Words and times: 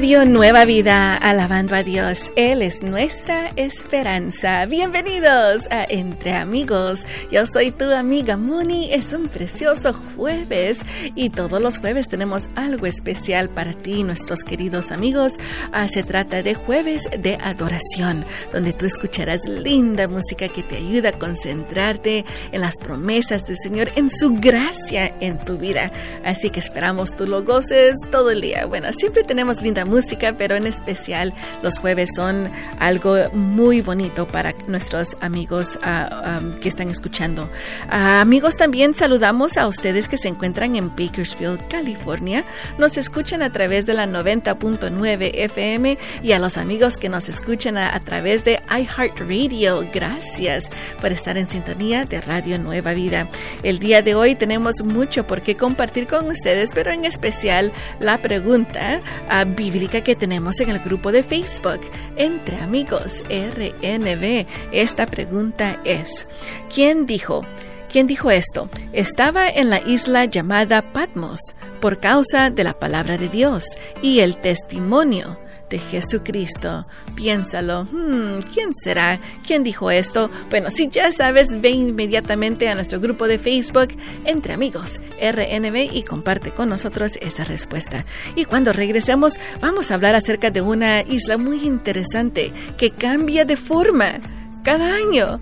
Radio 0.00 0.24
Nueva 0.24 0.64
Vida, 0.64 1.14
alabando 1.14 1.74
a 1.74 1.82
Dios. 1.82 2.32
Él 2.34 2.62
es 2.62 2.82
nuestra 2.82 3.50
esperanza. 3.56 4.64
Bienvenidos 4.64 5.68
a 5.70 5.84
Entre 5.86 6.32
Amigos. 6.32 7.04
Yo 7.30 7.44
soy 7.44 7.70
tu 7.70 7.84
amiga 7.84 8.38
Moni. 8.38 8.94
Es 8.94 9.12
un 9.12 9.28
precioso 9.28 9.92
jueves 9.92 10.78
y 11.14 11.28
todos 11.28 11.60
los 11.60 11.76
jueves 11.76 12.08
tenemos 12.08 12.48
algo 12.54 12.86
especial 12.86 13.50
para 13.50 13.74
ti, 13.74 14.02
nuestros 14.02 14.42
queridos 14.42 14.90
amigos. 14.90 15.34
Ah, 15.70 15.86
se 15.86 16.02
trata 16.02 16.42
de 16.42 16.54
jueves 16.54 17.02
de 17.18 17.34
adoración, 17.34 18.24
donde 18.54 18.72
tú 18.72 18.86
escucharás 18.86 19.46
linda 19.46 20.08
música 20.08 20.48
que 20.48 20.62
te 20.62 20.78
ayuda 20.78 21.10
a 21.10 21.18
concentrarte 21.18 22.24
en 22.52 22.62
las 22.62 22.78
promesas 22.78 23.44
del 23.44 23.58
Señor, 23.58 23.90
en 23.96 24.08
su 24.08 24.32
gracia 24.32 25.14
en 25.20 25.36
tu 25.36 25.58
vida. 25.58 25.92
Así 26.24 26.48
que 26.48 26.60
esperamos 26.60 27.14
tú 27.14 27.26
lo 27.26 27.44
goces 27.44 27.98
todo 28.10 28.30
el 28.30 28.40
día. 28.40 28.64
Bueno, 28.64 28.94
siempre 28.94 29.24
tenemos 29.24 29.60
linda 29.60 29.84
música, 29.90 30.34
pero 30.38 30.54
en 30.54 30.66
especial 30.66 31.34
los 31.62 31.78
jueves 31.78 32.10
son 32.14 32.50
algo 32.78 33.16
muy 33.32 33.82
bonito 33.82 34.26
para 34.26 34.54
nuestros 34.68 35.16
amigos 35.20 35.78
um, 35.84 36.52
que 36.60 36.68
están 36.68 36.88
escuchando. 36.88 37.44
Uh, 37.88 38.20
amigos, 38.20 38.56
también 38.56 38.94
saludamos 38.94 39.56
a 39.56 39.66
ustedes 39.66 40.08
que 40.08 40.16
se 40.16 40.28
encuentran 40.28 40.76
en 40.76 40.90
Bakersfield, 40.90 41.66
California. 41.68 42.44
Nos 42.78 42.96
escuchan 42.96 43.42
a 43.42 43.52
través 43.52 43.84
de 43.86 43.94
la 43.94 44.06
90.9 44.06 45.30
FM 45.34 45.98
y 46.22 46.32
a 46.32 46.38
los 46.38 46.56
amigos 46.56 46.96
que 46.96 47.08
nos 47.08 47.28
escuchan 47.28 47.76
a, 47.76 47.98
través 48.00 48.44
de 48.44 48.60
iHeartRadio. 48.70 49.84
Gracias 49.92 50.64
por 51.00 51.12
estar 51.12 51.36
en 51.36 51.48
sintonía 51.48 52.04
de 52.04 52.20
Radio 52.20 52.58
Nueva 52.58 52.94
Vida. 52.94 53.28
El 53.62 53.78
día 53.78 54.02
de 54.02 54.14
hoy 54.14 54.34
tenemos 54.34 54.82
mucho 54.84 55.26
por 55.26 55.42
qué 55.42 55.54
compartir 55.54 56.06
con 56.06 56.28
ustedes, 56.28 56.70
pero 56.72 56.90
en 56.90 57.04
especial 57.04 57.72
la 57.98 58.22
pregunta 58.22 59.00
uh, 59.28 59.54
bíblica 59.54 59.79
que 59.88 60.14
tenemos 60.14 60.60
en 60.60 60.68
el 60.68 60.78
grupo 60.80 61.10
de 61.10 61.22
Facebook 61.22 61.80
Entre 62.16 62.56
Amigos 62.58 63.24
RNB. 63.30 64.46
Esta 64.72 65.06
pregunta 65.06 65.80
es, 65.84 66.26
¿quién 66.72 67.06
dijo? 67.06 67.46
¿Quién 67.90 68.06
dijo 68.06 68.30
esto? 68.30 68.68
Estaba 68.92 69.48
en 69.48 69.70
la 69.70 69.80
isla 69.80 70.26
llamada 70.26 70.82
Patmos 70.92 71.40
por 71.80 71.98
causa 71.98 72.50
de 72.50 72.62
la 72.62 72.78
palabra 72.78 73.16
de 73.16 73.28
Dios 73.28 73.64
y 74.02 74.20
el 74.20 74.36
testimonio 74.36 75.38
de 75.70 75.78
Jesucristo. 75.78 76.86
Piénsalo, 77.14 77.84
hmm, 77.84 78.40
¿quién 78.52 78.74
será? 78.74 79.18
¿Quién 79.46 79.62
dijo 79.62 79.90
esto? 79.90 80.30
Bueno, 80.50 80.68
si 80.70 80.88
ya 80.88 81.10
sabes, 81.12 81.60
ve 81.60 81.70
inmediatamente 81.70 82.68
a 82.68 82.74
nuestro 82.74 83.00
grupo 83.00 83.26
de 83.26 83.38
Facebook 83.38 83.88
Entre 84.24 84.52
Amigos 84.52 85.00
RNB 85.20 85.94
y 85.94 86.02
comparte 86.02 86.50
con 86.50 86.68
nosotros 86.68 87.16
esa 87.20 87.44
respuesta. 87.44 88.04
Y 88.36 88.44
cuando 88.44 88.72
regresemos, 88.72 89.38
vamos 89.60 89.90
a 89.90 89.94
hablar 89.94 90.14
acerca 90.14 90.50
de 90.50 90.60
una 90.60 91.02
isla 91.02 91.38
muy 91.38 91.64
interesante 91.64 92.52
que 92.76 92.90
cambia 92.90 93.44
de 93.44 93.56
forma 93.56 94.18
cada 94.62 94.94
año. 94.96 95.40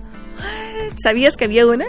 ¿Sabías 1.03 1.37
que 1.37 1.45
había 1.45 1.67
una? 1.67 1.87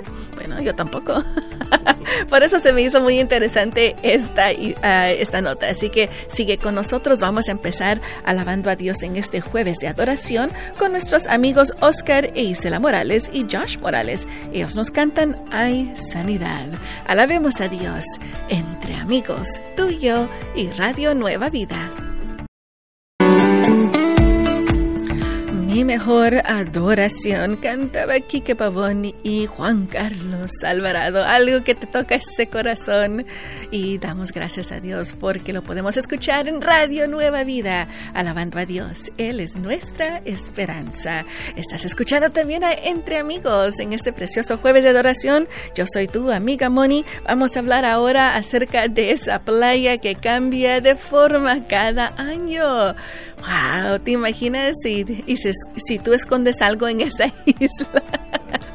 Yo 0.59 0.73
tampoco. 0.75 1.23
Por 2.29 2.43
eso 2.43 2.59
se 2.59 2.73
me 2.73 2.81
hizo 2.81 3.01
muy 3.01 3.19
interesante 3.19 3.95
esta, 4.03 4.49
uh, 4.51 5.13
esta 5.17 5.41
nota. 5.41 5.69
Así 5.69 5.89
que 5.89 6.09
sigue 6.27 6.57
con 6.57 6.75
nosotros. 6.75 7.19
Vamos 7.19 7.47
a 7.47 7.51
empezar 7.51 8.01
alabando 8.25 8.69
a 8.69 8.75
Dios 8.75 9.03
en 9.03 9.15
este 9.15 9.41
jueves 9.41 9.77
de 9.77 9.87
adoración 9.87 10.49
con 10.77 10.91
nuestros 10.91 11.27
amigos 11.27 11.73
Oscar 11.81 12.31
e 12.35 12.43
Isela 12.43 12.79
Morales 12.79 13.29
y 13.31 13.45
Josh 13.49 13.77
Morales. 13.79 14.27
Ellos 14.51 14.75
nos 14.75 14.91
cantan 14.91 15.35
Hay 15.51 15.93
sanidad. 16.11 16.67
Alabemos 17.05 17.61
a 17.61 17.67
Dios 17.67 18.05
entre 18.49 18.95
amigos, 18.95 19.47
tú 19.75 19.89
yo 19.89 20.27
y 20.55 20.69
Radio 20.69 21.13
Nueva 21.15 21.49
Vida. 21.49 22.08
Mi 25.79 25.85
mejor 25.85 26.41
adoración 26.43 27.55
cantaba 27.55 28.19
Quique 28.19 28.53
Pavón 28.53 29.13
y 29.23 29.45
Juan 29.45 29.87
Carlos 29.87 30.51
Alvarado, 30.61 31.23
algo 31.23 31.63
que 31.63 31.73
te 31.73 31.87
toca 31.87 32.15
ese 32.15 32.47
corazón. 32.47 33.25
Y 33.71 33.97
damos 33.97 34.33
gracias 34.33 34.73
a 34.73 34.81
Dios 34.81 35.15
porque 35.17 35.53
lo 35.53 35.63
podemos 35.63 35.95
escuchar 35.95 36.49
en 36.49 36.59
Radio 36.61 37.07
Nueva 37.07 37.45
Vida, 37.45 37.87
alabando 38.13 38.59
a 38.59 38.65
Dios. 38.65 39.09
Él 39.17 39.39
es 39.39 39.55
nuestra 39.55 40.21
esperanza. 40.25 41.23
Estás 41.55 41.85
escuchando 41.85 42.29
también 42.29 42.65
a 42.65 42.73
Entre 42.73 43.17
Amigos 43.17 43.79
en 43.79 43.93
este 43.93 44.11
precioso 44.11 44.57
jueves 44.57 44.83
de 44.83 44.89
adoración. 44.89 45.47
Yo 45.75 45.85
soy 45.87 46.09
tu 46.09 46.29
amiga 46.29 46.69
Moni. 46.69 47.05
Vamos 47.23 47.55
a 47.55 47.59
hablar 47.59 47.85
ahora 47.85 48.35
acerca 48.35 48.89
de 48.89 49.11
esa 49.11 49.39
playa 49.39 49.97
que 49.99 50.15
cambia 50.15 50.81
de 50.81 50.97
forma 50.97 51.67
cada 51.67 52.13
año. 52.17 52.95
¡Wow! 53.39 53.99
¿Te 53.99 54.11
imaginas 54.11 54.75
si, 54.83 55.23
y 55.25 55.37
si, 55.37 55.53
si 55.75 55.99
tú 55.99 56.13
escondes 56.13 56.61
algo 56.61 56.87
en 56.87 57.01
esa 57.01 57.25
isla? 57.45 58.03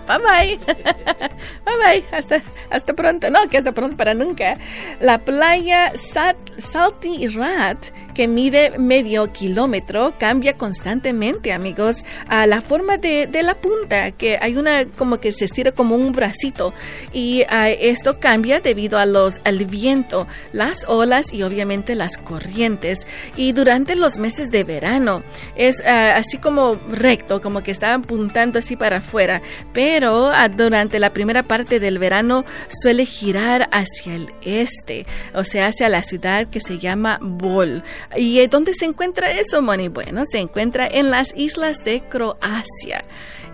bye 0.06 0.18
bye. 0.18 0.58
bye 1.64 1.76
bye. 1.82 2.04
Hasta, 2.12 2.42
hasta 2.70 2.92
pronto. 2.94 3.30
No, 3.30 3.46
que 3.48 3.58
hasta 3.58 3.72
pronto 3.72 3.96
para 3.96 4.14
nunca. 4.14 4.56
La 5.00 5.18
playa 5.18 5.92
Sat, 5.96 6.36
Salty 6.58 7.28
Rat, 7.28 7.78
que 8.14 8.28
mide 8.28 8.78
medio 8.78 9.32
kilómetro, 9.32 10.14
cambia 10.18 10.54
constantemente, 10.54 11.52
amigos, 11.52 12.04
a 12.28 12.46
la 12.46 12.62
forma 12.62 12.96
de, 12.96 13.26
de 13.26 13.42
la 13.42 13.56
punta, 13.56 14.12
que 14.12 14.38
hay 14.40 14.56
una 14.56 14.86
como 14.86 15.18
que 15.18 15.32
se 15.32 15.44
estira 15.44 15.72
como 15.72 15.96
un 15.96 16.12
bracito. 16.12 16.72
Y 17.12 17.42
uh, 17.42 17.74
esto 17.80 18.20
cambia 18.20 18.60
debido 18.60 18.98
a 18.98 19.06
los, 19.06 19.40
al 19.44 19.64
viento, 19.66 20.26
las 20.52 20.84
olas 20.86 21.32
y 21.32 21.42
obviamente 21.42 21.94
las 21.94 22.16
corrientes. 22.16 23.06
Y 23.36 23.52
durante 23.52 23.96
los 23.96 24.16
meses 24.16 24.50
de 24.50 24.64
verano 24.64 25.22
es 25.56 25.80
uh, 25.80 26.14
así 26.14 26.38
como 26.38 26.76
recto, 26.88 27.40
como 27.40 27.62
que 27.62 27.70
está 27.70 27.94
apuntando 27.94 28.58
así 28.58 28.76
para 28.76 28.98
afuera. 28.98 29.42
Pero 29.72 30.28
uh, 30.28 30.48
durante 30.56 30.98
la 30.98 31.12
primera 31.12 31.42
parte 31.42 31.80
del 31.80 31.98
verano 31.98 32.44
suele 32.68 33.06
girar 33.06 33.68
hacia 33.72 34.14
el 34.14 34.28
este, 34.42 35.06
o 35.34 35.44
sea, 35.44 35.66
hacia 35.66 35.88
la 35.88 36.02
ciudad 36.02 36.48
que 36.48 36.60
se 36.60 36.78
llama 36.78 37.18
Bol. 37.20 37.82
¿Y 38.16 38.46
dónde 38.46 38.74
se 38.74 38.84
encuentra 38.84 39.32
eso, 39.32 39.62
Moni? 39.62 39.88
Bueno, 39.88 40.24
se 40.24 40.38
encuentra 40.38 40.86
en 40.86 41.10
las 41.10 41.34
islas 41.36 41.84
de 41.84 42.02
Croacia. 42.02 43.04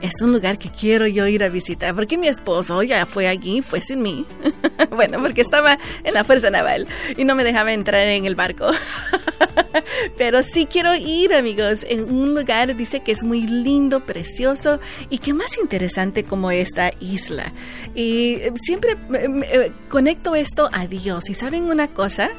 Es 0.00 0.22
un 0.22 0.32
lugar 0.32 0.58
que 0.58 0.70
quiero 0.70 1.06
yo 1.06 1.26
ir 1.26 1.44
a 1.44 1.48
visitar 1.48 1.94
porque 1.94 2.16
mi 2.16 2.28
esposo 2.28 2.82
ya 2.82 3.06
fue 3.06 3.28
allí, 3.28 3.62
fue 3.62 3.80
sin 3.80 4.02
mí. 4.02 4.26
bueno, 4.90 5.20
porque 5.20 5.42
estaba 5.42 5.78
en 6.04 6.14
la 6.14 6.24
Fuerza 6.24 6.50
Naval 6.50 6.86
y 7.16 7.24
no 7.24 7.34
me 7.34 7.44
dejaba 7.44 7.72
entrar 7.72 8.06
en 8.06 8.24
el 8.24 8.34
barco. 8.34 8.70
Pero 10.16 10.42
sí 10.42 10.66
quiero 10.66 10.94
ir, 10.94 11.34
amigos, 11.34 11.84
en 11.88 12.10
un 12.10 12.34
lugar, 12.34 12.74
dice 12.76 13.00
que 13.00 13.12
es 13.12 13.22
muy 13.22 13.42
lindo, 13.42 14.00
precioso 14.04 14.80
y 15.08 15.18
que 15.18 15.34
más 15.34 15.58
interesante 15.58 16.24
como 16.24 16.50
esta 16.50 16.92
isla. 17.00 17.52
Y 17.94 18.38
siempre 18.54 18.96
eh, 19.14 19.72
conecto 19.88 20.34
esto 20.34 20.68
a 20.72 20.86
Dios. 20.86 21.28
¿Y 21.28 21.34
saben 21.34 21.64
una 21.64 21.88
cosa? 21.88 22.30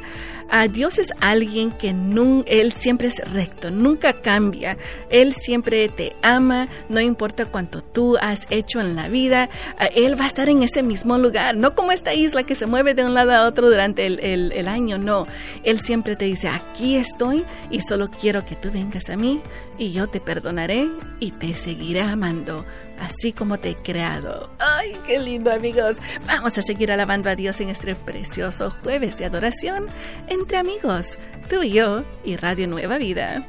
A 0.53 0.67
Dios 0.67 0.97
es 0.97 1.13
alguien 1.21 1.71
que 1.71 1.95
Él 2.45 2.73
siempre 2.73 3.07
es 3.07 3.33
recto, 3.33 3.71
nunca 3.71 4.21
cambia. 4.21 4.77
Él 5.09 5.33
siempre 5.33 5.87
te 5.87 6.13
ama, 6.21 6.67
no 6.89 6.99
importa 6.99 7.45
cuánto 7.51 7.83
tú 7.83 8.17
has 8.19 8.47
hecho 8.49 8.79
en 8.79 8.95
la 8.95 9.07
vida, 9.07 9.49
Él 9.95 10.19
va 10.19 10.25
a 10.25 10.27
estar 10.27 10.49
en 10.49 10.63
ese 10.63 10.83
mismo 10.83 11.17
lugar. 11.17 11.55
No 11.55 11.75
como 11.75 11.91
esta 11.91 12.13
isla 12.13 12.43
que 12.43 12.55
se 12.55 12.65
mueve 12.65 12.93
de 12.93 13.05
un 13.05 13.13
lado 13.13 13.31
a 13.33 13.45
otro 13.45 13.69
durante 13.69 14.05
el 14.05 14.67
año, 14.67 14.97
no. 14.97 15.27
Él 15.63 15.79
siempre 15.79 16.15
te 16.15 16.25
dice, 16.25 16.47
aquí 16.47 16.95
estoy 16.95 17.45
y 17.69 17.81
solo 17.81 18.09
quiero 18.09 18.45
que 18.45 18.55
tú 18.55 18.71
vengas 18.71 19.09
a 19.09 19.17
mí 19.17 19.41
y 19.77 19.91
yo 19.91 20.07
te 20.07 20.19
perdonaré 20.19 20.89
y 21.19 21.31
te 21.31 21.55
seguiré 21.55 22.01
amando 22.01 22.65
así 23.01 23.33
como 23.33 23.59
te 23.59 23.71
he 23.71 23.75
creado. 23.75 24.49
¡Ay, 24.59 24.95
qué 25.05 25.19
lindo 25.19 25.51
amigos! 25.51 25.97
Vamos 26.27 26.57
a 26.57 26.61
seguir 26.61 26.91
alabando 26.91 27.29
a 27.29 27.35
Dios 27.35 27.59
en 27.59 27.69
este 27.69 27.95
precioso 27.95 28.69
jueves 28.83 29.17
de 29.17 29.25
adoración 29.25 29.87
entre 30.27 30.57
amigos, 30.57 31.17
tú 31.49 31.63
y 31.63 31.71
yo 31.71 32.03
y 32.23 32.35
Radio 32.35 32.67
Nueva 32.67 32.97
Vida. 32.97 33.45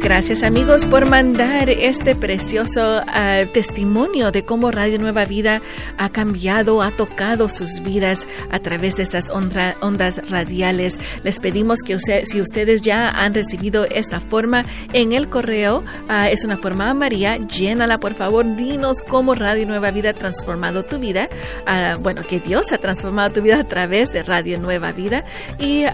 Gracias 0.00 0.44
amigos 0.44 0.86
por 0.86 1.08
mandar 1.08 1.68
este 1.68 2.14
precioso 2.14 3.02
uh, 3.02 3.46
testimonio 3.52 4.30
de 4.30 4.44
cómo 4.44 4.70
Radio 4.70 4.98
Nueva 4.98 5.24
Vida 5.24 5.60
ha 5.98 6.08
cambiado, 6.08 6.82
ha 6.82 6.92
tocado 6.92 7.48
sus 7.48 7.82
vidas 7.82 8.26
a 8.50 8.60
través 8.60 8.94
de 8.94 9.02
estas 9.02 9.28
onda, 9.28 9.76
ondas 9.80 10.20
radiales. 10.30 10.98
Les 11.24 11.40
pedimos 11.40 11.80
que 11.80 11.96
usted, 11.96 12.24
si 12.26 12.40
ustedes 12.40 12.80
ya 12.80 13.10
han 13.10 13.34
recibido 13.34 13.86
esta 13.86 14.20
forma 14.20 14.64
en 14.92 15.12
el 15.12 15.28
correo, 15.28 15.80
uh, 16.08 16.26
es 16.30 16.44
una 16.44 16.58
forma 16.58 16.88
amarilla, 16.88 17.36
llénala 17.36 17.98
por 17.98 18.14
favor, 18.14 18.56
dinos 18.56 19.02
cómo 19.02 19.34
Radio 19.34 19.66
Nueva 19.66 19.90
Vida 19.90 20.10
ha 20.10 20.14
transformado 20.14 20.84
tu 20.84 21.00
vida. 21.00 21.28
Uh, 21.66 22.00
bueno, 22.00 22.22
que 22.22 22.38
Dios 22.38 22.72
ha 22.72 22.78
transformado 22.78 23.32
tu 23.32 23.42
vida 23.42 23.58
a 23.58 23.64
través 23.64 24.10
de 24.12 24.22
Radio 24.22 24.58
Nueva 24.58 24.92
Vida 24.92 25.24
y 25.58 25.84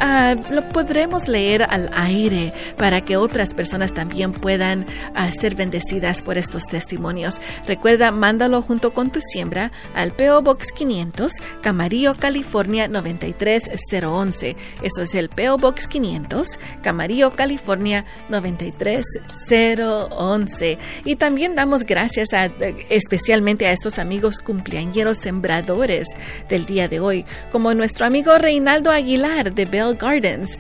lo 0.51 0.69
podremos 0.69 1.27
leer 1.27 1.63
al 1.63 1.91
aire 1.95 2.53
para 2.77 3.01
que 3.01 3.17
otras 3.17 3.55
personas 3.55 3.94
también 3.95 4.33
puedan 4.33 4.87
ah, 5.15 5.31
ser 5.33 5.55
bendecidas 5.55 6.23
por 6.23 6.37
estos 6.37 6.65
testimonios. 6.65 7.41
Recuerda, 7.67 8.11
mándalo 8.11 8.61
junto 8.63 8.93
con 8.93 9.11
tu 9.11 9.21
siembra 9.21 9.71
al 9.95 10.13
PO 10.13 10.43
Box 10.43 10.73
500, 10.73 11.35
Camarillo, 11.63 12.17
California 12.17 12.89
93011. 12.89 14.57
Eso 14.83 15.03
es 15.03 15.15
el 15.15 15.29
PO 15.29 15.59
Box 15.59 15.87
500, 15.87 16.49
Camarillo, 16.83 17.37
California 17.37 18.05
93011. 18.29 20.79
Y 21.05 21.15
también 21.17 21.55
damos 21.55 21.85
gracias 21.85 22.33
a, 22.33 22.47
especialmente 22.91 23.67
a 23.67 23.73
estos 23.73 23.99
amigos 23.99 24.39
cumpleañeros 24.41 25.19
sembradores 25.19 26.09
del 26.49 26.65
día 26.67 26.89
de 26.89 27.01
hoy, 27.01 27.25
como 27.53 27.75
nuestro 27.75 28.07
amigo 28.07 28.37
Reinaldo 28.39 28.91
Aguilar 28.91 29.55
de 29.55 29.65
Bell 29.65 29.97
Gardens, 29.97 30.59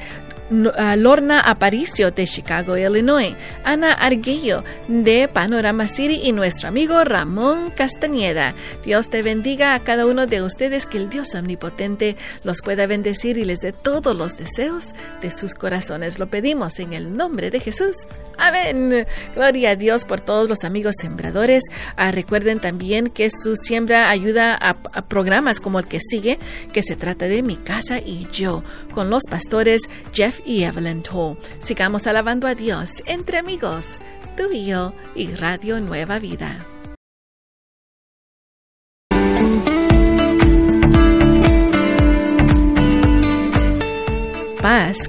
Lorna 0.50 1.40
Aparicio 1.40 2.10
de 2.10 2.26
Chicago, 2.26 2.76
Illinois, 2.76 3.34
Ana 3.64 3.92
Arguello 3.92 4.62
de 4.88 5.28
Panorama 5.28 5.88
City 5.88 6.20
y 6.22 6.32
nuestro 6.32 6.68
amigo 6.68 7.02
Ramón 7.04 7.70
Castañeda. 7.70 8.54
Dios 8.84 9.08
te 9.08 9.22
bendiga 9.22 9.74
a 9.74 9.80
cada 9.80 10.06
uno 10.06 10.26
de 10.26 10.42
ustedes, 10.42 10.86
que 10.86 10.98
el 10.98 11.08
Dios 11.08 11.34
omnipotente 11.34 12.16
los 12.42 12.60
pueda 12.60 12.86
bendecir 12.86 13.38
y 13.38 13.44
les 13.44 13.60
dé 13.60 13.72
todos 13.72 14.14
los 14.16 14.36
deseos 14.36 14.94
de 15.22 15.30
sus 15.30 15.54
corazones. 15.54 16.18
Lo 16.18 16.28
pedimos 16.28 16.78
en 16.78 16.92
el 16.92 17.16
nombre 17.16 17.50
de 17.50 17.60
Jesús. 17.60 17.96
Amén. 18.36 19.06
Gloria 19.34 19.70
a 19.70 19.76
Dios 19.76 20.04
por 20.04 20.20
todos 20.20 20.48
los 20.48 20.64
amigos 20.64 20.96
sembradores. 21.00 21.62
Ah, 21.96 22.10
recuerden 22.10 22.60
también 22.60 23.08
que 23.08 23.30
su 23.30 23.56
siembra 23.56 24.10
ayuda 24.10 24.54
a, 24.54 24.76
a 24.92 25.02
programas 25.06 25.60
como 25.60 25.78
el 25.78 25.86
que 25.86 26.00
sigue, 26.00 26.38
que 26.72 26.82
se 26.82 26.96
trata 26.96 27.26
de 27.26 27.42
Mi 27.42 27.56
Casa 27.56 27.98
y 27.98 28.28
Yo, 28.32 28.62
con 28.92 29.08
los 29.08 29.22
pastores 29.28 29.82
Jeff 30.12 30.33
y 30.44 30.64
Evelyn 30.64 31.02
Toll. 31.02 31.36
Sigamos 31.60 32.06
alabando 32.06 32.46
a 32.46 32.54
Dios 32.54 33.02
entre 33.06 33.38
amigos, 33.38 33.98
tú 34.36 34.50
y 34.52 34.66
yo 34.66 34.94
y 35.14 35.34
Radio 35.34 35.80
Nueva 35.80 36.18
Vida. 36.18 36.66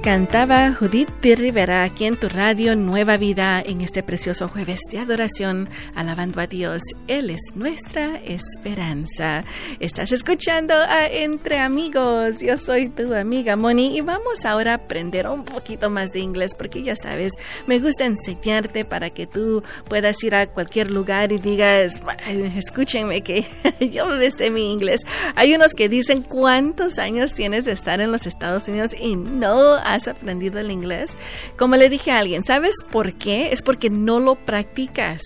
Cantaba 0.00 0.72
Judith 0.74 1.08
de 1.22 1.34
Rivera 1.34 1.82
aquí 1.82 2.04
en 2.04 2.16
tu 2.16 2.28
radio 2.28 2.76
Nueva 2.76 3.16
Vida 3.16 3.60
en 3.60 3.80
este 3.80 4.04
precioso 4.04 4.46
jueves 4.46 4.78
de 4.92 5.00
adoración, 5.00 5.68
alabando 5.96 6.40
a 6.40 6.46
Dios. 6.46 6.82
Él 7.08 7.30
es 7.30 7.40
nuestra 7.56 8.16
esperanza. 8.18 9.42
Estás 9.80 10.12
escuchando 10.12 10.72
a 10.74 11.06
Entre 11.06 11.58
Amigos. 11.58 12.40
Yo 12.40 12.58
soy 12.58 12.90
tu 12.90 13.12
amiga 13.12 13.56
Moni 13.56 13.96
y 13.96 14.02
vamos 14.02 14.44
ahora 14.44 14.70
a 14.70 14.76
aprender 14.76 15.26
un 15.26 15.44
poquito 15.44 15.90
más 15.90 16.12
de 16.12 16.20
inglés 16.20 16.54
porque 16.56 16.84
ya 16.84 16.94
sabes, 16.94 17.32
me 17.66 17.80
gusta 17.80 18.04
enseñarte 18.04 18.84
para 18.84 19.10
que 19.10 19.26
tú 19.26 19.64
puedas 19.88 20.22
ir 20.22 20.36
a 20.36 20.46
cualquier 20.46 20.92
lugar 20.92 21.32
y 21.32 21.38
digas, 21.38 22.00
escúchenme 22.56 23.22
que 23.22 23.46
yo 23.92 24.06
me 24.06 24.30
sé 24.30 24.50
mi 24.50 24.72
inglés. 24.72 25.04
Hay 25.34 25.54
unos 25.54 25.74
que 25.74 25.88
dicen 25.88 26.22
cuántos 26.22 27.00
años 27.00 27.32
tienes 27.32 27.64
de 27.64 27.72
estar 27.72 28.00
en 28.00 28.12
los 28.12 28.28
Estados 28.28 28.68
Unidos 28.68 28.92
y 28.96 29.16
no 29.16 29.55
has 29.58 30.08
aprendido 30.08 30.58
el 30.58 30.70
inglés, 30.70 31.16
como 31.56 31.76
le 31.76 31.88
dije 31.88 32.12
a 32.12 32.18
alguien, 32.18 32.44
¿sabes 32.44 32.76
por 32.90 33.14
qué? 33.14 33.52
Es 33.52 33.62
porque 33.62 33.90
no 33.90 34.20
lo 34.20 34.34
practicas. 34.34 35.22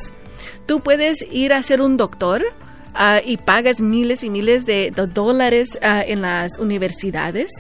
Tú 0.66 0.80
puedes 0.80 1.24
ir 1.30 1.52
a 1.52 1.62
ser 1.62 1.82
un 1.82 1.96
doctor, 1.96 2.44
Uh, 2.92 3.22
y 3.24 3.36
pagas 3.36 3.80
miles 3.80 4.24
y 4.24 4.30
miles 4.30 4.66
de, 4.66 4.90
dólares 4.90 5.78
uh, 5.80 6.02
en 6.06 6.22
las 6.22 6.58
universidades 6.58 7.50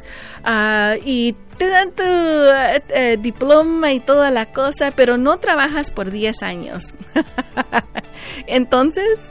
uh, 0.44 1.00
y 1.04 1.36
te 1.56 1.68
dan 1.68 1.92
tu 1.92 2.02
eh, 2.02 3.18
diploma 3.20 3.92
y 3.92 4.00
toda 4.00 4.30
la 4.30 4.46
cosa, 4.46 4.92
pero 4.92 5.18
no 5.18 5.38
trabajas 5.38 5.90
por 5.90 6.10
10 6.10 6.42
años. 6.42 6.94
Entonces, 8.46 9.30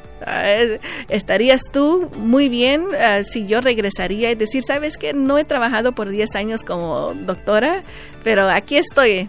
estarías 1.08 1.62
tú 1.72 2.10
muy 2.16 2.50
bien 2.50 2.86
ah, 3.00 3.24
si 3.24 3.48
yo 3.48 3.62
regresaría 3.62 4.32
y 4.32 4.36
decir, 4.36 4.64
¿sabes 4.64 4.98
qué? 4.98 5.14
No 5.14 5.40
he 5.40 5.44
trabajado 5.44 5.94
por 5.94 6.10
10 6.10 6.36
años 6.36 6.64
como 6.64 7.14
doctora, 7.16 7.82
pero 8.24 8.48
aquí 8.48 8.78
estoy. 8.78 9.28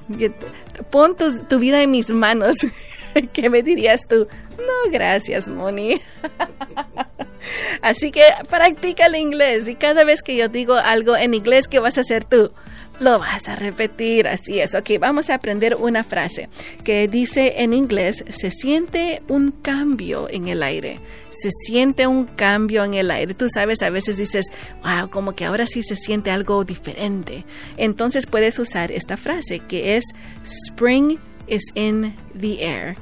Pon 0.90 1.16
tu, 1.16 1.58
vida 1.58 1.82
en 1.82 1.90
mis 1.90 2.10
manos. 2.10 2.56
¿Qué 3.32 3.48
me 3.48 3.62
dirías 3.62 4.06
tú? 4.06 4.26
No, 4.56 4.90
gracias, 4.90 5.48
Moni. 5.48 6.00
Así 7.82 8.10
que 8.10 8.22
practica 8.48 9.06
el 9.06 9.16
inglés 9.16 9.66
y 9.68 9.74
cada 9.74 10.04
vez 10.04 10.22
que 10.22 10.36
yo 10.36 10.48
digo 10.48 10.74
algo 10.74 11.16
en 11.16 11.34
inglés, 11.34 11.68
¿qué 11.68 11.78
vas 11.78 11.96
a 11.98 12.02
hacer 12.02 12.24
tú? 12.24 12.52
lo 13.00 13.18
vas 13.18 13.48
a 13.48 13.56
repetir. 13.56 14.28
Así 14.28 14.60
es. 14.60 14.74
Ok, 14.74 14.90
vamos 15.00 15.30
a 15.30 15.34
aprender 15.34 15.74
una 15.74 16.04
frase 16.04 16.48
que 16.84 17.08
dice 17.08 17.62
en 17.62 17.72
inglés, 17.72 18.24
se 18.28 18.50
siente 18.50 19.22
un 19.28 19.50
cambio 19.50 20.28
en 20.30 20.46
el 20.48 20.62
aire. 20.62 21.00
Se 21.30 21.50
siente 21.50 22.06
un 22.06 22.26
cambio 22.26 22.84
en 22.84 22.94
el 22.94 23.10
aire. 23.10 23.34
Tú 23.34 23.48
sabes, 23.48 23.82
a 23.82 23.90
veces 23.90 24.16
dices, 24.16 24.46
wow, 24.82 25.08
como 25.10 25.34
que 25.34 25.46
ahora 25.46 25.66
sí 25.66 25.82
se 25.82 25.96
siente 25.96 26.30
algo 26.30 26.62
diferente. 26.64 27.44
Entonces 27.76 28.26
puedes 28.26 28.58
usar 28.58 28.92
esta 28.92 29.16
frase 29.16 29.60
que 29.60 29.96
es, 29.96 30.04
spring 30.44 31.18
is 31.50 31.62
in 31.74 32.16
the 32.38 32.62
air. 32.62 32.96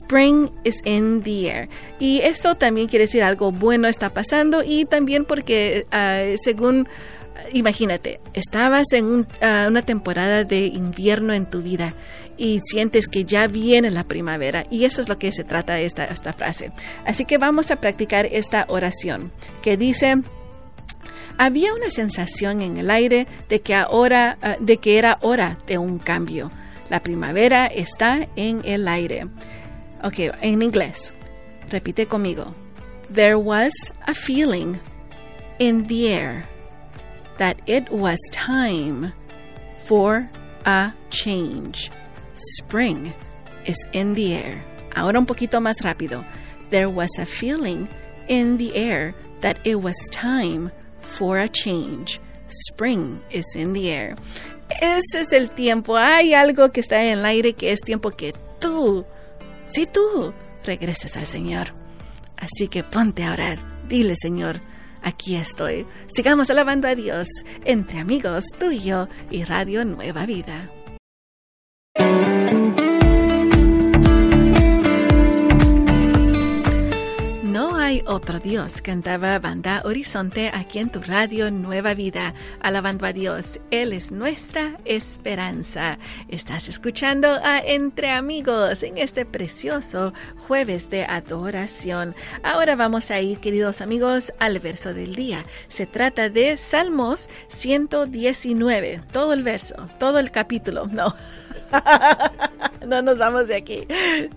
Spring 0.00 0.50
is 0.64 0.80
in 0.84 1.22
the 1.22 1.48
air. 1.48 1.68
Y 1.98 2.20
esto 2.20 2.54
también 2.54 2.88
quiere 2.88 3.06
decir 3.06 3.22
algo 3.22 3.50
bueno 3.50 3.88
está 3.88 4.10
pasando 4.10 4.62
y 4.64 4.84
también 4.84 5.24
porque 5.24 5.86
ah, 5.90 6.22
según 6.42 6.88
imagínate, 7.52 8.20
estabas 8.34 8.92
en 8.92 9.26
ah, 9.40 9.66
una 9.68 9.82
temporada 9.82 10.44
de 10.44 10.66
invierno 10.66 11.32
en 11.32 11.46
tu 11.46 11.62
vida 11.62 11.94
y 12.36 12.60
sientes 12.60 13.08
que 13.08 13.24
ya 13.24 13.46
viene 13.46 13.90
la 13.90 14.04
primavera 14.04 14.64
y 14.70 14.84
eso 14.84 15.00
es 15.00 15.08
lo 15.08 15.18
que 15.18 15.32
se 15.32 15.44
trata 15.44 15.74
de 15.74 15.84
esta, 15.84 16.04
esta 16.04 16.32
frase. 16.32 16.72
Así 17.04 17.24
que 17.24 17.38
vamos 17.38 17.70
a 17.70 17.76
practicar 17.76 18.26
esta 18.26 18.64
oración 18.68 19.32
que 19.62 19.76
dice, 19.76 20.16
había 21.38 21.74
una 21.74 21.90
sensación 21.90 22.62
en 22.62 22.76
el 22.76 22.90
aire 22.90 23.26
de 23.48 23.60
que 23.60 23.74
ahora, 23.74 24.38
ah, 24.42 24.56
de 24.60 24.78
que 24.78 24.98
era 24.98 25.18
hora 25.20 25.58
de 25.66 25.78
un 25.78 25.98
cambio. 25.98 26.50
La 26.92 27.00
primavera 27.00 27.68
está 27.68 28.28
en 28.36 28.60
el 28.66 28.86
aire. 28.86 29.26
Ok, 30.04 30.30
en 30.42 30.60
inglés. 30.60 31.10
Repite 31.70 32.06
conmigo. 32.06 32.54
There 33.10 33.38
was 33.38 33.72
a 34.06 34.12
feeling 34.12 34.78
in 35.58 35.86
the 35.86 36.12
air 36.12 36.44
that 37.38 37.56
it 37.64 37.90
was 37.90 38.18
time 38.30 39.10
for 39.86 40.28
a 40.66 40.92
change. 41.08 41.90
Spring 42.58 43.14
is 43.64 43.78
in 43.94 44.12
the 44.12 44.34
air. 44.34 44.62
Ahora 44.94 45.18
un 45.18 45.24
poquito 45.24 45.62
más 45.62 45.76
rápido. 45.80 46.26
There 46.68 46.90
was 46.90 47.18
a 47.18 47.24
feeling 47.24 47.88
in 48.28 48.58
the 48.58 48.76
air 48.76 49.14
that 49.40 49.58
it 49.64 49.76
was 49.76 49.96
time 50.10 50.70
for 50.98 51.38
a 51.38 51.48
change. 51.48 52.20
Spring 52.68 53.22
is 53.30 53.46
in 53.56 53.72
the 53.72 53.90
air. 53.90 54.14
Ese 54.80 55.20
es 55.20 55.32
el 55.32 55.50
tiempo. 55.50 55.96
Hay 55.96 56.34
algo 56.34 56.70
que 56.70 56.80
está 56.80 57.02
en 57.02 57.18
el 57.18 57.24
aire 57.24 57.54
que 57.54 57.72
es 57.72 57.80
tiempo 57.80 58.10
que 58.10 58.34
tú, 58.58 59.04
si 59.66 59.86
tú, 59.86 60.32
regreses 60.64 61.16
al 61.16 61.26
Señor. 61.26 61.74
Así 62.36 62.68
que 62.68 62.82
ponte 62.82 63.24
a 63.24 63.32
orar. 63.32 63.58
Dile, 63.88 64.14
Señor, 64.16 64.60
aquí 65.02 65.36
estoy. 65.36 65.86
Sigamos 66.14 66.50
alabando 66.50 66.88
a 66.88 66.94
Dios 66.94 67.28
entre 67.64 68.00
amigos, 68.00 68.44
tú 68.58 68.70
y 68.70 68.80
yo 68.82 69.08
y 69.30 69.44
Radio 69.44 69.84
Nueva 69.84 70.26
Vida. 70.26 70.70
Otro 78.00 78.40
Dios, 78.40 78.80
cantaba 78.80 79.38
Banda 79.38 79.82
Horizonte 79.84 80.50
aquí 80.54 80.78
en 80.78 80.88
tu 80.88 81.02
radio 81.02 81.50
Nueva 81.50 81.92
Vida, 81.92 82.32
alabando 82.60 83.04
a 83.04 83.12
Dios. 83.12 83.60
Él 83.70 83.92
es 83.92 84.10
nuestra 84.10 84.78
esperanza. 84.86 85.98
Estás 86.28 86.68
escuchando 86.68 87.28
a 87.42 87.58
Entre 87.58 88.10
Amigos 88.10 88.82
en 88.82 88.96
este 88.96 89.26
precioso 89.26 90.14
jueves 90.38 90.88
de 90.88 91.04
adoración. 91.04 92.14
Ahora 92.42 92.76
vamos 92.76 93.10
a 93.10 93.20
ir, 93.20 93.38
queridos 93.38 93.82
amigos, 93.82 94.32
al 94.38 94.58
verso 94.58 94.94
del 94.94 95.14
día. 95.14 95.44
Se 95.68 95.84
trata 95.84 96.30
de 96.30 96.56
Salmos 96.56 97.28
119, 97.48 99.02
todo 99.12 99.34
el 99.34 99.42
verso, 99.42 99.74
todo 99.98 100.18
el 100.18 100.30
capítulo, 100.30 100.86
no. 100.86 101.14
no 102.86 103.02
nos 103.02 103.18
vamos 103.18 103.48
de 103.48 103.56
aquí. 103.56 103.86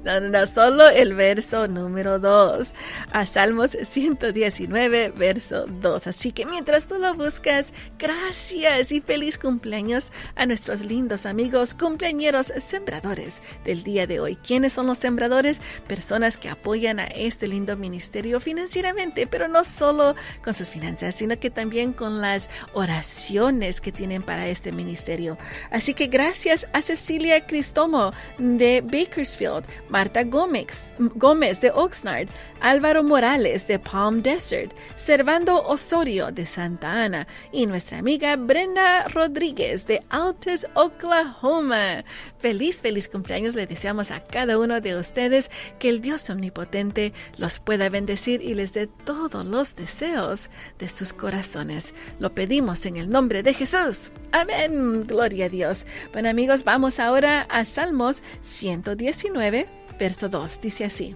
No, 0.04 0.20
no, 0.20 0.46
solo 0.46 0.90
el 0.90 1.14
verso 1.14 1.68
número 1.68 2.20
2. 2.20 2.74
A 3.12 3.26
Salmos 3.26 3.78
119, 3.82 5.10
verso 5.16 5.66
2. 5.68 6.08
Así 6.08 6.32
que 6.32 6.46
mientras 6.46 6.88
tú 6.88 6.96
lo 6.96 7.14
buscas, 7.14 7.74
gracias 7.98 8.92
y 8.92 9.02
feliz 9.02 9.38
cumpleaños 9.38 10.12
a 10.36 10.46
nuestros 10.46 10.84
lindos 10.86 11.26
amigos 11.26 11.74
cumpleañeros 11.74 12.54
sembradores 12.58 13.42
del 13.64 13.84
día 13.84 14.08
de 14.08 14.20
hoy. 14.20 14.36
¿Quiénes 14.36 14.74
son 14.74 14.88
los 14.88 15.00
sembradores? 15.00 15.62
Personas 15.88 16.38
que 16.38 16.50
apoyan 16.50 17.00
a 17.00 17.06
este 17.06 17.48
lindo 17.48 17.76
ministerio 17.78 18.40
financieramente, 18.40 19.28
pero 19.28 19.48
no 19.48 19.64
solo 19.64 20.16
con 20.44 20.54
sus 20.54 20.70
finanzas, 20.72 21.16
sino 21.16 21.38
que 21.40 21.50
también 21.50 21.94
con 21.94 22.22
las 22.22 22.50
oraciones 22.74 23.82
que 23.82 23.92
tienen 23.92 24.24
para 24.24 24.48
este 24.48 24.72
ministerio. 24.72 25.38
Así 25.72 25.94
que 25.94 26.08
gracias 26.08 26.68
a 26.74 26.82
Cecilia 26.82 27.25
Julia 27.26 27.48
Cristomo 27.48 28.14
de 28.38 28.82
Bakersfield, 28.82 29.66
Marta 29.90 30.24
Gómez, 30.24 30.94
Gómez 31.00 31.60
de 31.60 31.72
Oxnard, 31.72 32.28
Álvaro 32.62 33.04
Morales 33.04 33.68
de 33.68 33.80
Palm 33.80 34.22
Desert, 34.22 34.72
Servando 34.96 35.64
Osorio 35.64 36.32
de 36.32 36.46
Santa 36.46 36.92
Ana 36.92 37.28
y 37.52 37.66
nuestra 37.66 37.98
amiga 37.98 38.36
Brenda 38.36 39.08
Rodríguez 39.08 39.88
de 39.88 40.02
Altus, 40.10 40.68
Oklahoma. 40.76 42.06
Feliz, 42.38 42.82
feliz 42.82 43.08
cumpleaños 43.08 43.56
le 43.56 43.66
deseamos 43.66 44.12
a 44.12 44.20
cada 44.20 44.60
uno 44.60 44.80
de 44.80 44.96
ustedes 44.96 45.50
que 45.80 45.90
el 45.90 46.02
Dios 46.02 46.30
omnipotente 46.30 47.12
los 47.38 47.60
pueda 47.60 47.90
bendecir 47.90 48.44
y 48.44 48.54
les 48.54 48.72
dé 48.74 48.86
todos 48.86 49.46
los 49.46 49.76
deseos 49.76 50.52
de 50.78 50.90
sus 50.90 51.14
corazones. 51.14 51.96
Lo 52.20 52.36
pedimos 52.36 52.86
en 52.86 52.98
el 52.98 53.10
nombre 53.10 53.42
de 53.42 53.56
Jesús. 53.56 54.12
Amén. 54.32 55.08
Gloria 55.08 55.46
a 55.46 55.50
Dios. 55.50 55.88
Bueno 56.14 56.30
amigos, 56.30 56.64
vamos 56.64 57.00
ahora 57.00 57.15
a 57.24 57.64
Salmos 57.64 58.24
119, 58.42 59.68
verso 59.98 60.28
2. 60.28 60.60
Dice 60.62 60.84
así. 60.84 61.16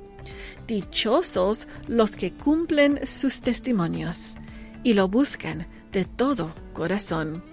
Dichosos 0.68 1.68
los 1.88 2.16
que 2.16 2.32
cumplen 2.32 3.06
sus 3.06 3.42
testimonios 3.42 4.36
y 4.84 4.94
lo 4.94 5.08
buscan 5.10 5.68
de 5.92 6.06
todo 6.06 6.54
corazón. 6.74 7.44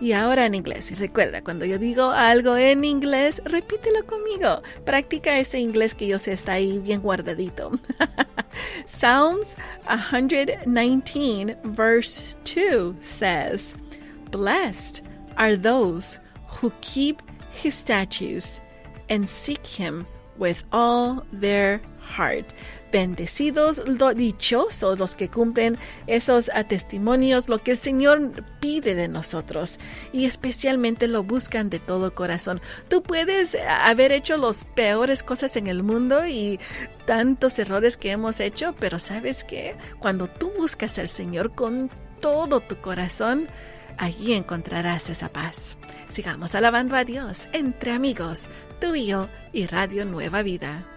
Y 0.00 0.12
ahora 0.12 0.44
en 0.44 0.54
inglés. 0.54 0.98
Recuerda, 0.98 1.42
cuando 1.42 1.64
yo 1.64 1.78
digo 1.78 2.10
algo 2.10 2.56
en 2.56 2.84
inglés, 2.84 3.40
repítelo 3.44 4.04
conmigo. 4.04 4.62
Practica 4.84 5.38
ese 5.38 5.58
inglés 5.60 5.94
que 5.94 6.06
yo 6.06 6.18
sé 6.18 6.32
está 6.32 6.54
ahí 6.54 6.78
bien 6.78 7.00
guardadito. 7.00 7.70
Psalms 8.86 9.56
119, 9.86 11.56
verse 11.64 12.36
2 12.44 12.96
says, 13.00 13.74
Blessed 14.30 15.02
are 15.36 15.56
those 15.56 16.20
who 16.60 16.72
keep 16.80 17.22
his 17.62 17.74
statutes 17.74 18.60
and 19.08 19.28
seek 19.28 19.66
him 19.66 20.06
with 20.38 20.64
all 20.72 21.24
their 21.32 21.80
heart. 22.00 22.46
Bendecidos, 22.92 23.82
dichosos 24.14 25.00
los 25.00 25.16
que 25.16 25.28
cumplen 25.28 25.78
esos 26.06 26.48
testimonios, 26.68 27.48
lo 27.48 27.58
que 27.58 27.72
el 27.72 27.78
Señor 27.78 28.30
pide 28.60 28.94
de 28.94 29.08
nosotros 29.08 29.80
y 30.12 30.26
especialmente 30.26 31.08
lo 31.08 31.24
buscan 31.24 31.70
de 31.70 31.80
todo 31.80 32.14
corazón. 32.14 32.60
Tú 32.88 33.02
puedes 33.02 33.56
haber 33.68 34.12
hecho 34.12 34.36
las 34.36 34.64
peores 34.64 35.24
cosas 35.24 35.56
en 35.56 35.66
el 35.66 35.82
mundo 35.82 36.24
y 36.24 36.60
tantos 37.04 37.58
errores 37.58 37.96
que 37.96 38.12
hemos 38.12 38.38
hecho, 38.38 38.76
pero 38.78 39.00
sabes 39.00 39.42
que 39.42 39.74
cuando 39.98 40.28
tú 40.28 40.52
buscas 40.56 40.96
al 41.00 41.08
Señor 41.08 41.52
con 41.52 41.90
todo 42.20 42.60
tu 42.60 42.76
corazón, 42.76 43.48
allí 43.98 44.32
encontrarás 44.32 45.10
esa 45.10 45.28
paz. 45.28 45.76
Sigamos 46.08 46.54
alabando 46.54 46.96
a 46.96 47.04
Dios 47.04 47.48
entre 47.52 47.92
amigos, 47.92 48.48
tú 48.80 48.94
y 48.94 49.06
yo 49.06 49.28
y 49.52 49.66
Radio 49.66 50.04
Nueva 50.04 50.42
Vida. 50.42 50.93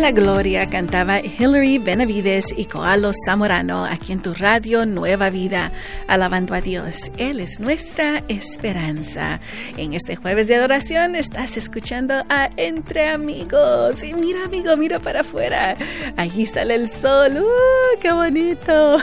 La 0.00 0.12
gloria 0.12 0.70
cantaba 0.70 1.20
Hilary 1.20 1.76
Benavides 1.76 2.54
y 2.56 2.64
Coalo 2.64 3.12
Zamorano 3.26 3.84
aquí 3.84 4.12
en 4.12 4.22
tu 4.22 4.32
radio 4.32 4.86
Nueva 4.86 5.28
Vida, 5.28 5.72
alabando 6.08 6.54
a 6.54 6.62
Dios. 6.62 7.12
Él 7.18 7.38
es 7.38 7.60
nuestra 7.60 8.22
esperanza. 8.28 9.40
En 9.76 9.92
este 9.92 10.16
jueves 10.16 10.48
de 10.48 10.56
adoración 10.56 11.16
estás 11.16 11.58
escuchando 11.58 12.14
a 12.30 12.48
Entre 12.56 13.10
Amigos. 13.10 14.02
Y 14.02 14.14
mira, 14.14 14.44
amigo, 14.44 14.74
mira 14.78 15.00
para 15.00 15.20
afuera. 15.20 15.76
Allí 16.16 16.46
sale 16.46 16.76
el 16.76 16.88
sol. 16.88 17.36
¡Uh, 17.36 18.00
qué 18.00 18.12
bonito! 18.12 18.96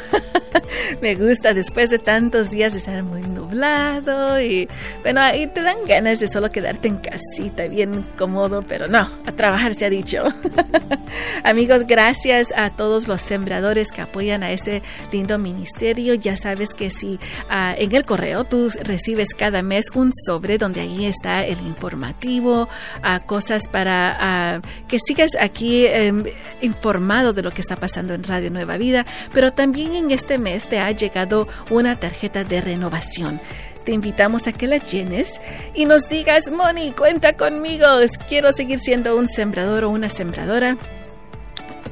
Me 1.02 1.14
gusta 1.14 1.54
después 1.54 1.92
de 1.92 2.00
tantos 2.00 2.50
días 2.50 2.74
de 2.74 2.80
estar 2.80 3.04
muy 3.04 3.22
nublado 3.22 4.42
y 4.42 4.68
bueno, 5.04 5.22
ahí 5.22 5.46
te 5.46 5.62
dan 5.62 5.78
ganas 5.88 6.20
de 6.20 6.28
solo 6.28 6.52
quedarte 6.52 6.88
en 6.88 6.98
casita 6.98 7.68
bien 7.68 8.04
cómodo, 8.18 8.64
pero 8.68 8.88
no, 8.88 9.08
a 9.26 9.32
trabajar 9.32 9.76
se 9.76 9.86
ha 9.86 9.90
dicho. 9.92 10.24
Amigos, 11.44 11.84
gracias 11.84 12.54
a 12.56 12.70
todos 12.70 13.08
los 13.08 13.22
sembradores 13.22 13.90
que 13.90 14.02
apoyan 14.02 14.44
a 14.44 14.52
este 14.52 14.82
lindo 15.12 15.38
ministerio. 15.38 16.14
Ya 16.14 16.38
sabes 16.38 16.74
que 16.74 16.90
si 16.92 17.20
ah, 17.50 17.76
en 17.78 17.96
el 17.96 18.06
correo 18.06 18.44
tú 18.44 18.70
recibes 18.84 19.30
cada 19.34 19.62
mes 19.62 19.86
un 19.94 20.12
sobre 20.26 20.58
donde 20.58 20.82
ahí 20.82 21.06
está 21.06 21.46
el 21.46 21.60
informativo, 21.62 22.64
uh, 22.64 23.26
cosas 23.26 23.68
para 23.68 24.18
ah, 24.20 24.62
que 24.88 25.00
sigas 25.00 25.32
aquí 25.40 25.86
em, 25.86 26.24
informado 26.62 27.34
de 27.34 27.44
lo 27.44 27.52
que 27.52 27.62
está 27.62 27.76
pasando 27.76 28.14
en 28.14 28.24
Radio 28.24 28.52
Nueva 28.52 28.78
Vida, 28.78 29.06
pero 29.34 29.54
también 29.54 29.96
en 29.96 30.12
este 30.12 30.38
mes 30.38 30.68
te 30.68 30.80
ha 30.80 30.92
llegado 30.92 31.48
una 31.70 31.96
tarjeta 31.96 32.44
de 32.44 32.62
renovación 32.62 33.42
te 33.88 33.94
invitamos 33.94 34.48
a 34.48 34.52
que 34.52 34.68
la 34.68 34.80
llenes 34.80 35.40
y 35.74 35.86
nos 35.86 36.04
digas, 36.10 36.52
Moni, 36.52 36.92
cuenta 36.92 37.38
conmigo, 37.38 37.86
quiero 38.28 38.52
seguir 38.52 38.80
siendo 38.80 39.16
un 39.16 39.30
sembrador 39.30 39.86
o 39.86 39.90
una 39.90 40.10
sembradora 40.10 40.76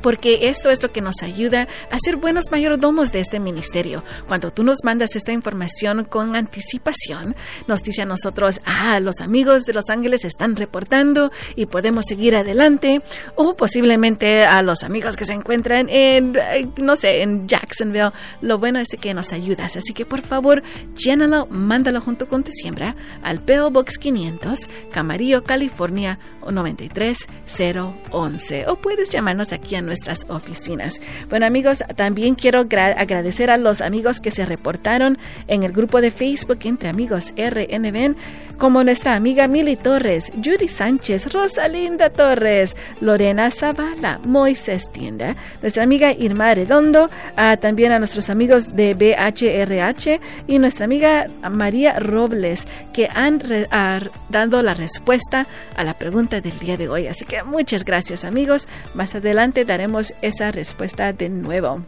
porque 0.02 0.50
esto 0.50 0.70
es 0.70 0.82
lo 0.82 0.92
que 0.92 1.02
nos 1.02 1.22
ayuda 1.22 1.68
a 1.92 1.98
ser 2.04 2.18
buenos 2.18 2.52
mayordomos 2.52 3.12
de 3.12 3.22
este 3.22 3.40
ministerio. 3.40 4.04
Cuando 4.28 4.52
tú 4.52 4.64
nos 4.64 4.84
mandas 4.84 5.16
esta 5.16 5.32
información 5.32 6.06
con 6.06 6.36
anticipación, 6.36 7.36
nos 7.68 7.84
dice 7.84 8.04
a 8.04 8.06
nosotros, 8.06 8.62
ah, 8.66 9.00
los 9.00 9.22
amigos 9.22 9.64
de 9.64 9.74
Los 9.74 9.90
Ángeles 9.90 10.26
están 10.26 10.56
reportando 10.56 11.32
y 11.56 11.66
podemos 11.66 12.06
seguir 12.08 12.36
adelante, 12.36 13.02
o 13.36 13.56
posiblemente 13.56 14.46
a 14.46 14.62
los 14.62 14.84
amigos 14.84 15.16
que 15.16 15.26
se 15.26 15.34
encuentran 15.34 15.88
en, 15.90 16.36
eh, 16.36 16.68
no 16.78 16.96
sé, 16.96 17.22
en 17.22 17.48
Jacksonville. 17.48 18.12
Lo 18.42 18.58
bueno 18.58 18.80
es 18.80 18.88
que 19.00 19.14
nos 19.14 19.34
ayudas, 19.34 19.76
así 19.76 19.94
que 19.94 20.06
por 20.06 20.22
favor, 20.22 20.64
llénalo, 20.96 21.46
mándalo 21.48 22.00
junto 22.02 22.28
con 22.28 22.44
tu 22.44 22.52
siembra 22.52 22.96
al 23.24 23.42
PO 23.42 23.72
Box 23.72 23.98
500, 23.98 24.60
Camarillo, 24.92 25.44
California 25.44 26.20
93011. 26.42 28.68
O 28.68 28.76
puedes 28.78 29.10
llamarnos 29.10 29.52
aquí 29.52 29.76
a 29.76 29.82
nuestras 29.86 30.26
oficinas. 30.28 31.00
Bueno 31.30 31.46
amigos, 31.46 31.84
también 31.96 32.36
quiero 32.36 32.62
agradecer 32.62 33.50
a 33.50 33.58
los 33.58 33.82
amigos 33.82 34.20
que 34.20 34.32
se 34.32 34.46
reportaron 34.46 35.18
en 35.48 35.64
el 35.64 35.72
grupo 35.72 36.02
de 36.02 36.12
Facebook 36.12 36.60
Entre 36.64 36.90
Amigos 36.90 37.34
RNB, 37.38 38.16
como 38.58 38.84
nuestra 38.84 39.16
amiga 39.16 39.48
Mili 39.48 39.76
Torres, 39.76 40.32
Judy 40.44 40.68
Sánchez, 40.68 41.34
Rosalinda 41.34 42.10
Torres, 42.10 42.76
Lorena 43.02 43.52
Zavala, 43.52 44.20
Moisés 44.24 44.90
Tienda, 44.92 45.36
nuestra 45.62 45.84
amiga 45.84 46.14
Irma 46.14 46.54
Redondo, 46.54 47.10
también 47.60 47.92
a 47.92 48.00
nuestros 48.00 48.30
amigos 48.30 48.76
de 48.76 48.94
BHRH 48.94 50.22
y 50.48 50.60
nuestra 50.60 50.86
amiga 50.86 51.28
María 51.52 52.00
Robles, 52.00 52.66
que 52.94 53.10
han 53.14 53.42
dado 54.30 54.62
la 54.62 54.74
respuesta 54.74 55.48
a 55.76 55.84
la 55.84 55.98
pregunta 55.98 56.40
del 56.40 56.58
día 56.58 56.78
de 56.78 56.88
hoy. 56.88 57.08
Así 57.08 57.26
que 57.26 57.44
muchas 57.44 57.84
gracias 57.84 58.24
amigos. 58.24 58.68
Más 58.94 59.16
adelante 59.16 59.66
daremos 59.76 60.14
esa 60.22 60.54
respuesta 60.54 61.12
de 61.12 61.28
nuevo. 61.28 61.82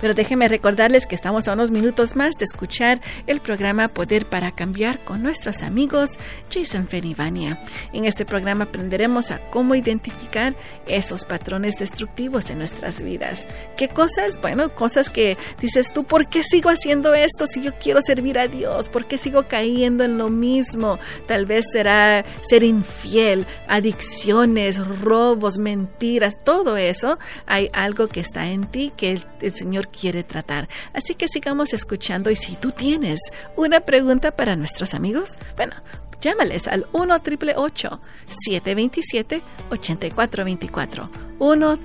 Pero 0.00 0.14
déjenme 0.14 0.48
recordarles 0.48 1.06
que 1.06 1.14
estamos 1.14 1.48
a 1.48 1.52
unos 1.52 1.70
minutos 1.70 2.16
más 2.16 2.36
de 2.36 2.44
escuchar 2.44 3.00
el 3.26 3.40
programa 3.40 3.88
Poder 3.88 4.26
para 4.26 4.52
Cambiar 4.52 4.98
con 5.00 5.22
nuestros 5.22 5.62
amigos 5.62 6.18
Jason 6.52 6.88
Fenivania. 6.88 7.62
En 7.92 8.04
este 8.04 8.24
programa 8.24 8.64
aprenderemos 8.64 9.30
a 9.30 9.38
cómo 9.50 9.74
identificar 9.74 10.54
esos 10.86 11.24
patrones 11.24 11.76
destructivos 11.76 12.50
en 12.50 12.58
nuestras 12.58 13.02
vidas. 13.02 13.46
¿Qué 13.76 13.88
cosas? 13.88 14.40
Bueno, 14.40 14.74
cosas 14.74 15.10
que 15.10 15.36
dices 15.60 15.92
tú, 15.92 16.04
¿por 16.04 16.28
qué 16.28 16.42
sigo 16.42 16.70
haciendo 16.70 17.14
esto 17.14 17.46
si 17.46 17.62
yo 17.62 17.72
quiero 17.78 18.00
servir 18.02 18.38
a 18.38 18.48
Dios? 18.48 18.88
¿Por 18.88 19.06
qué 19.06 19.18
sigo 19.18 19.46
cayendo 19.48 20.04
en 20.04 20.18
lo 20.18 20.30
mismo? 20.30 20.98
Tal 21.26 21.46
vez 21.46 21.66
será 21.72 22.24
ser 22.42 22.62
infiel, 22.62 23.46
adicciones, 23.68 24.78
robos, 24.86 25.58
mentiras, 25.58 26.36
todo 26.44 26.76
eso. 26.76 27.18
Hay 27.46 27.70
algo 27.72 28.08
que 28.08 28.20
está 28.20 28.46
en 28.48 28.66
ti 28.66 28.92
que 28.96 29.20
el 29.40 29.54
Señor 29.54 29.75
quiere 29.82 30.24
tratar. 30.24 30.68
Así 30.92 31.14
que 31.14 31.28
sigamos 31.28 31.72
escuchando 31.72 32.30
y 32.30 32.36
si 32.36 32.56
tú 32.56 32.72
tienes 32.72 33.20
una 33.56 33.80
pregunta 33.80 34.32
para 34.32 34.56
nuestros 34.56 34.92
amigos, 34.94 35.30
bueno, 35.56 35.74
llámales 36.20 36.68
al 36.68 36.86
1 36.92 37.22
727 37.24 39.42
8424 39.70 41.10
1 41.38 41.78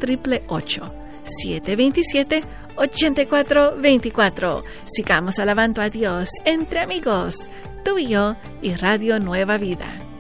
727 1.26 2.44
8424 2.76 4.64
Sigamos 4.86 5.40
alabando 5.40 5.82
a 5.82 5.90
Dios 5.90 6.30
entre 6.46 6.80
amigos, 6.80 7.48
tú 7.84 7.98
y 7.98 8.08
yo 8.08 8.36
y 8.62 8.76
Radio 8.76 9.20
Nueva 9.20 9.58
Vida. 9.58 10.11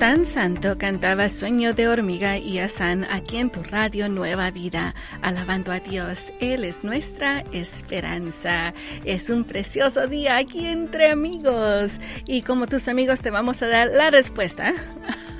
Tan 0.00 0.24
santo 0.24 0.78
cantaba 0.78 1.28
Sueño 1.28 1.74
de 1.74 1.86
hormiga 1.86 2.38
y 2.38 2.58
Asan 2.58 3.04
aquí 3.10 3.36
en 3.36 3.50
tu 3.50 3.62
radio 3.62 4.08
Nueva 4.08 4.50
Vida, 4.50 4.94
alabando 5.20 5.72
a 5.72 5.78
Dios. 5.78 6.32
Él 6.40 6.64
es 6.64 6.84
nuestra 6.84 7.44
esperanza. 7.52 8.72
Es 9.04 9.28
un 9.28 9.44
precioso 9.44 10.06
día 10.06 10.38
aquí 10.38 10.64
entre 10.64 11.10
amigos. 11.10 12.00
Y 12.26 12.40
como 12.40 12.66
tus 12.66 12.88
amigos 12.88 13.20
te 13.20 13.30
vamos 13.30 13.60
a 13.60 13.66
dar 13.66 13.88
la 13.88 14.10
respuesta 14.10 14.72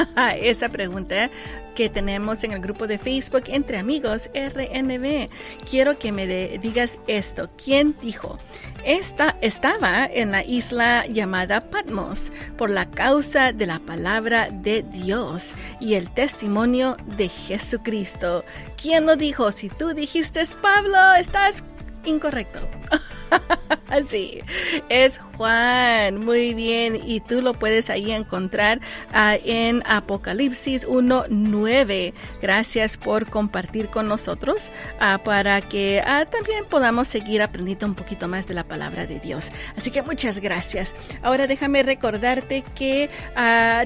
esa 0.41 0.69
pregunta 0.69 1.31
que 1.75 1.89
tenemos 1.89 2.45
en 2.45 2.53
el 2.53 2.61
grupo 2.61 2.87
de 2.87 2.99
Facebook 2.99 3.45
Entre 3.47 3.79
Amigos 3.79 4.31
RNB. 4.35 5.29
Quiero 5.69 5.99
que 5.99 6.13
me 6.13 6.27
digas 6.59 6.99
esto. 7.07 7.49
¿Quién 7.63 7.97
dijo? 8.03 8.39
Esta 8.85 9.37
estaba 9.41 10.07
en 10.07 10.33
la 10.33 10.45
isla 10.45 11.07
llamada 11.07 11.61
Patmos 11.61 12.33
por 12.57 12.71
la 12.71 12.91
causa 12.91 13.53
de 13.53 13.67
la 13.67 13.79
palabra 13.79 14.49
de 14.51 14.83
Dios 14.83 15.55
y 15.81 15.95
el 15.95 16.11
testimonio 16.11 16.97
de 17.17 17.29
Jesucristo. 17.29 18.45
¿Quién 18.81 19.07
lo 19.07 19.17
dijo? 19.17 19.53
Si 19.53 19.69
tú 19.69 19.95
dijiste 19.95 20.41
Pablo, 20.61 21.15
estás 21.15 21.65
incorrecto. 22.05 22.61
Sí, 24.07 24.41
es 24.89 25.19
Juan. 25.37 26.25
Muy 26.25 26.55
bien. 26.55 26.97
Y 27.05 27.21
tú 27.21 27.43
lo 27.43 27.55
puedes 27.55 27.91
ahí 27.91 28.13
encontrar 28.13 28.81
ah, 29.13 29.37
en 29.45 29.83
Apocalipsis 29.85 30.87
1.9. 30.87 32.13
Gracias 32.41 32.97
por 32.97 33.29
compartir 33.29 33.89
con 33.89 34.09
nosotros 34.09 34.71
ah, 35.01 35.21
para 35.25 35.61
que 35.61 36.03
ah, 36.07 36.27
también 36.27 36.65
podamos 36.67 37.09
seguir 37.09 37.43
aprendiendo 37.43 37.87
un 37.87 37.95
poquito 37.95 38.29
más 38.29 38.47
de 38.47 38.55
la 38.55 38.65
palabra 38.65 39.07
de 39.07 39.19
Dios. 39.19 39.51
Así 39.77 39.91
que 39.91 40.03
muchas 40.03 40.41
gracias. 40.41 40.95
Ahora 41.23 41.47
déjame 41.47 41.83
recordarte 41.83 42.63
que 42.75 43.11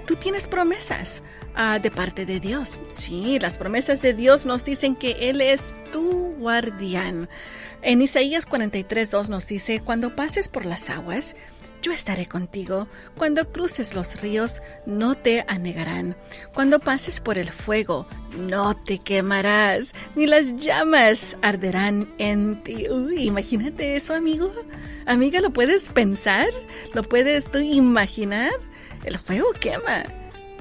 tú 0.06 0.16
tienes 0.16 0.46
promesas. 0.46 1.22
de 1.80 1.90
parte 1.90 2.26
de 2.26 2.40
Dios. 2.40 2.80
Sí, 2.92 3.38
las 3.38 3.58
promesas 3.58 4.02
de 4.02 4.12
Dios 4.12 4.44
nos 4.44 4.64
dicen 4.64 4.96
que 4.96 5.30
Él 5.30 5.40
es 5.40 5.72
tu 5.92 6.34
guardián. 6.36 7.28
En 7.84 8.00
Isaías 8.00 8.48
43.2 8.48 9.28
nos 9.28 9.46
dice, 9.46 9.80
cuando 9.80 10.16
pases 10.16 10.48
por 10.48 10.64
las 10.64 10.88
aguas, 10.88 11.36
yo 11.82 11.92
estaré 11.92 12.24
contigo. 12.24 12.88
Cuando 13.14 13.52
cruces 13.52 13.92
los 13.92 14.22
ríos, 14.22 14.62
no 14.86 15.16
te 15.16 15.44
anegarán. 15.48 16.16
Cuando 16.54 16.80
pases 16.80 17.20
por 17.20 17.36
el 17.36 17.50
fuego, 17.50 18.06
no 18.38 18.74
te 18.74 18.98
quemarás, 19.00 19.94
ni 20.16 20.26
las 20.26 20.56
llamas 20.56 21.36
arderán 21.42 22.08
en 22.16 22.62
ti. 22.62 22.88
Uy, 22.88 23.24
imagínate 23.24 23.96
eso, 23.96 24.14
amigo. 24.14 24.50
Amiga, 25.04 25.42
¿lo 25.42 25.50
puedes 25.50 25.90
pensar? 25.90 26.48
¿Lo 26.94 27.02
puedes 27.02 27.44
imaginar? 27.54 28.52
El 29.04 29.18
fuego 29.18 29.52
quema 29.60 30.04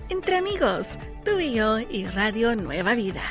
entre 0.09 0.35
amigos, 0.35 0.99
tú 1.23 1.39
y 1.39 1.53
yo 1.53 1.79
y 1.79 2.05
Radio 2.05 2.55
Nueva 2.55 2.93
Vida. 2.95 3.23